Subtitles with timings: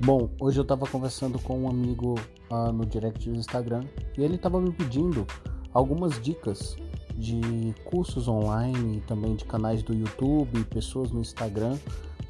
[0.00, 2.14] Bom, hoje eu estava conversando com um amigo
[2.52, 3.82] uh, no direct do Instagram
[4.16, 5.26] e ele estava me pedindo
[5.74, 6.76] algumas dicas
[7.16, 11.76] de cursos online, também de canais do YouTube, pessoas no Instagram,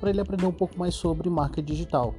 [0.00, 2.14] para ele aprender um pouco mais sobre marca digital.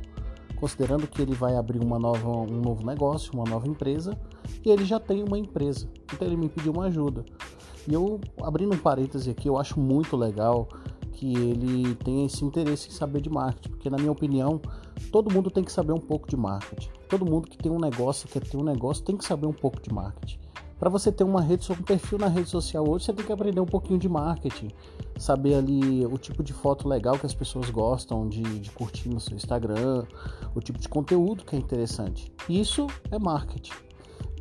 [0.56, 4.16] Considerando que ele vai abrir uma nova, um novo negócio, uma nova empresa,
[4.64, 7.26] e ele já tem uma empresa, então ele me pediu uma ajuda.
[7.88, 10.70] E eu, abrindo um parêntese aqui, eu acho muito legal
[11.20, 14.62] que ele tenha esse interesse em saber de marketing, porque na minha opinião,
[15.12, 16.90] todo mundo tem que saber um pouco de marketing.
[17.10, 19.82] Todo mundo que tem um negócio, quer ter um negócio, tem que saber um pouco
[19.82, 20.40] de marketing.
[20.80, 23.60] Para você ter uma rede, um perfil na rede social hoje, você tem que aprender
[23.60, 24.70] um pouquinho de marketing,
[25.18, 29.20] saber ali o tipo de foto legal que as pessoas gostam de, de curtir no
[29.20, 30.06] seu Instagram,
[30.56, 32.32] o tipo de conteúdo que é interessante.
[32.48, 33.89] Isso é marketing.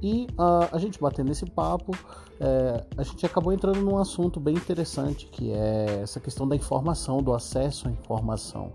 [0.03, 1.93] E uh, a gente batendo nesse papo,
[2.41, 7.23] é, a gente acabou entrando num assunto bem interessante, que é essa questão da informação,
[7.23, 8.73] do acesso à informação.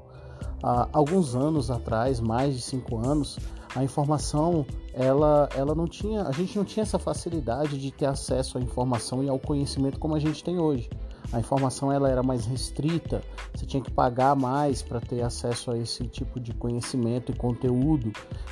[0.61, 3.37] Há alguns anos atrás, mais de cinco anos,
[3.75, 8.57] a informação, ela, ela não tinha, a gente não tinha essa facilidade de ter acesso
[8.57, 10.89] à informação e ao conhecimento como a gente tem hoje
[11.31, 13.21] a informação ela era mais restrita,
[13.53, 18.11] você tinha que pagar mais para ter acesso a esse tipo de conhecimento e conteúdo.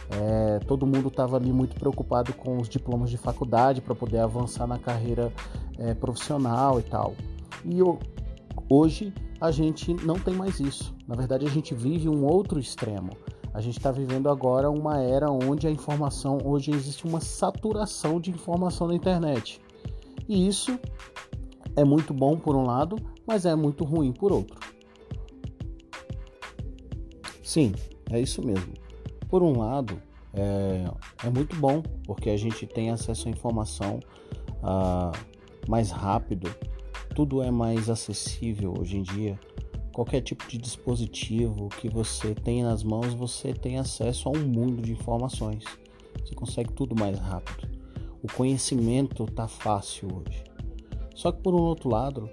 [0.09, 4.65] É, todo mundo estava ali muito preocupado com os diplomas de faculdade para poder avançar
[4.67, 5.31] na carreira
[5.77, 7.13] é, profissional e tal.
[7.65, 7.79] E
[8.69, 10.93] hoje a gente não tem mais isso.
[11.07, 13.11] Na verdade, a gente vive um outro extremo.
[13.53, 18.31] A gente está vivendo agora uma era onde a informação, hoje existe uma saturação de
[18.31, 19.59] informação na internet.
[20.27, 20.79] E isso
[21.75, 24.59] é muito bom por um lado, mas é muito ruim por outro.
[27.43, 27.73] Sim,
[28.09, 28.73] é isso mesmo.
[29.27, 30.01] Por um lado,
[30.33, 30.85] é,
[31.25, 33.99] é muito bom porque a gente tem acesso à informação
[34.63, 35.11] ah,
[35.67, 36.53] mais rápido,
[37.15, 39.39] tudo é mais acessível hoje em dia.
[39.93, 44.81] Qualquer tipo de dispositivo que você tem nas mãos, você tem acesso a um mundo
[44.81, 45.65] de informações.
[46.23, 47.69] Você consegue tudo mais rápido.
[48.23, 50.50] O conhecimento está fácil hoje.
[51.15, 52.29] Só que por um outro lado,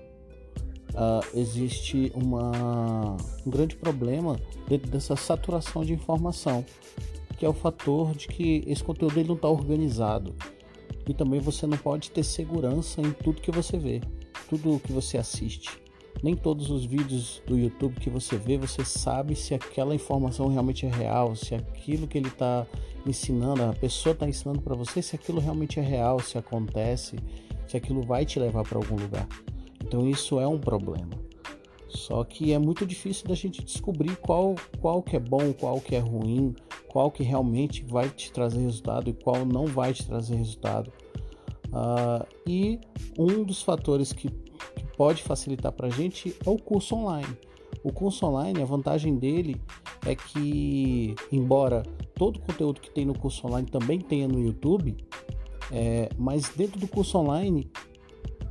[0.95, 3.17] uh, existe uma,
[3.47, 6.65] um grande problema dentro dessa saturação de informação,
[7.37, 10.35] que é o fator de que esse conteúdo ele não está organizado.
[11.09, 14.01] E também você não pode ter segurança em tudo que você vê,
[14.49, 15.81] tudo que você assiste.
[16.23, 20.85] Nem todos os vídeos do YouTube que você vê, você sabe se aquela informação realmente
[20.85, 22.67] é real, se aquilo que ele está
[23.07, 27.17] ensinando, a pessoa está ensinando para você, se aquilo realmente é real, se acontece
[27.69, 29.29] se aquilo vai te levar para algum lugar.
[29.85, 31.11] Então isso é um problema.
[31.89, 35.95] Só que é muito difícil da gente descobrir qual, qual que é bom, qual que
[35.95, 36.55] é ruim,
[36.89, 40.93] qual que realmente vai te trazer resultado e qual não vai te trazer resultado.
[41.67, 42.81] Uh, e
[43.19, 47.37] um dos fatores que, que pode facilitar para a gente é o curso online.
[47.85, 49.61] O curso online, a vantagem dele
[50.07, 51.83] é que, embora
[52.15, 54.97] todo o conteúdo que tem no curso online também tenha no YouTube,
[55.73, 57.71] é, mas dentro do curso online,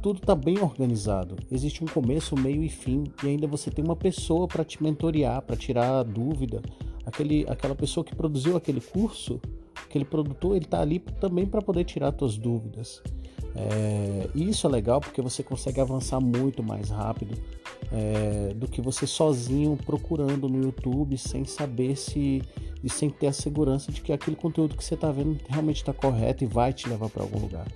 [0.02, 1.36] tudo está bem organizado.
[1.52, 5.42] Existe um começo, meio e fim, e ainda você tem uma pessoa para te mentorear,
[5.42, 6.62] para tirar dúvida.
[7.06, 9.40] Aquele, aquela pessoa que produziu aquele curso,
[9.86, 13.02] aquele produtor, ele está ali também para poder tirar suas dúvidas.
[13.59, 17.35] É, isso é legal porque você consegue avançar muito mais rápido
[17.91, 22.44] é, do que você sozinho procurando no YouTube sem saber se
[22.84, 25.91] e sem ter a segurança de que aquele conteúdo que você está vendo realmente está
[25.91, 27.68] correto e vai te levar para algum lugar.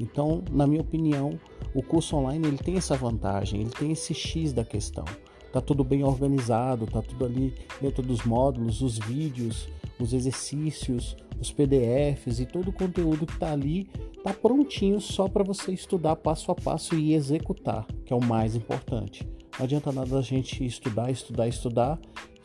[0.00, 1.38] Então, na minha opinião,
[1.72, 5.04] o curso online ele tem essa vantagem, ele tem esse X da questão.
[5.52, 9.68] Tá tudo bem organizado, tá tudo ali dentro dos módulos, os vídeos,
[10.00, 13.88] os exercícios, os PDFs e todo o conteúdo que está ali
[14.24, 18.56] tá prontinho só para você estudar passo a passo e executar, que é o mais
[18.56, 19.28] importante.
[19.58, 21.98] Não adianta nada a gente estudar, estudar, estudar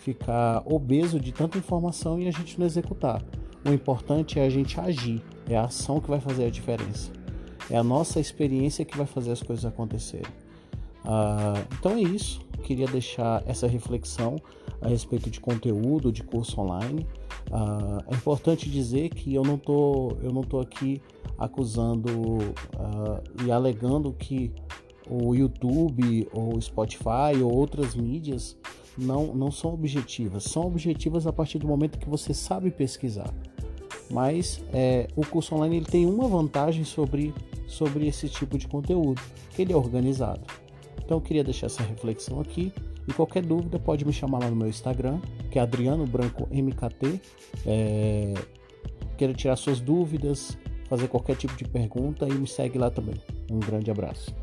[0.07, 3.21] ficar obeso de tanta informação e a gente não executar.
[3.67, 7.11] O importante é a gente agir, é a ação que vai fazer a diferença.
[7.69, 10.31] É a nossa experiência que vai fazer as coisas acontecerem.
[11.03, 12.39] Uh, então é isso.
[12.63, 14.37] Queria deixar essa reflexão
[14.81, 17.05] a respeito de conteúdo, de curso online.
[17.51, 21.01] Uh, é importante dizer que eu não tô, eu não tô aqui
[21.37, 24.51] acusando uh, e alegando que
[25.09, 28.57] o YouTube ou Spotify ou outras mídias
[28.97, 30.43] não, não são objetivas.
[30.43, 33.33] São objetivas a partir do momento que você sabe pesquisar.
[34.09, 37.33] Mas é, o curso online ele tem uma vantagem sobre,
[37.67, 39.21] sobre esse tipo de conteúdo,
[39.51, 40.41] que ele é organizado.
[41.03, 42.73] Então eu queria deixar essa reflexão aqui.
[43.07, 45.19] E qualquer dúvida pode me chamar lá no meu Instagram,
[45.49, 47.21] que é Adriano Branco MKT.
[47.65, 48.33] É,
[49.17, 50.57] quero tirar suas dúvidas,
[50.89, 53.15] fazer qualquer tipo de pergunta e me segue lá também.
[53.49, 54.35] Um grande abraço.